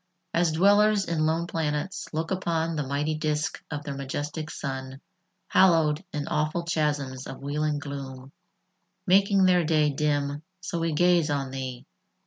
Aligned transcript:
As 0.33 0.51
dwellers 0.53 1.05
in 1.05 1.27
lone 1.27 1.45
planets 1.45 2.11
look 2.11 2.31
upon 2.31 2.75
The 2.75 2.81
mighty 2.87 3.13
disk 3.13 3.63
of 3.69 3.83
their 3.83 3.93
majestic 3.93 4.49
sun, 4.49 4.99
Hallowed 5.47 6.03
in 6.11 6.27
awful 6.27 6.63
chasms 6.63 7.27
of 7.27 7.43
wheeling 7.43 7.77
gloom, 7.77 8.31
Making 9.05 9.45
their 9.45 9.63
day 9.63 9.91
dim, 9.91 10.41
so 10.59 10.79
we 10.79 10.93
gaze 10.93 11.29
on 11.29 11.51
thee. 11.51 11.85